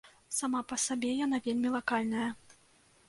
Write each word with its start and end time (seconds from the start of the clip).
Сама 0.35 0.61
па 0.71 0.77
сабе 0.85 1.11
яна 1.25 1.41
вельмі 1.49 1.75
лакальная. 1.77 2.27